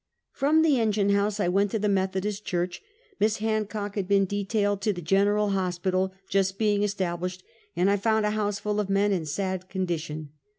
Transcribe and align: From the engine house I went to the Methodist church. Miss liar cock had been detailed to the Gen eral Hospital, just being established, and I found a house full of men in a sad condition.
From 0.31 0.63
the 0.63 0.79
engine 0.79 1.11
house 1.11 1.39
I 1.39 1.47
went 1.47 1.69
to 1.69 1.77
the 1.77 1.87
Methodist 1.87 2.43
church. 2.43 2.81
Miss 3.19 3.39
liar 3.39 3.65
cock 3.65 3.93
had 3.93 4.07
been 4.07 4.25
detailed 4.25 4.81
to 4.81 4.93
the 4.93 4.99
Gen 4.99 5.27
eral 5.27 5.51
Hospital, 5.51 6.11
just 6.27 6.57
being 6.57 6.81
established, 6.81 7.43
and 7.75 7.87
I 7.87 7.97
found 7.97 8.25
a 8.25 8.31
house 8.31 8.57
full 8.57 8.79
of 8.79 8.89
men 8.89 9.11
in 9.11 9.21
a 9.21 9.25
sad 9.27 9.69
condition. 9.69 10.31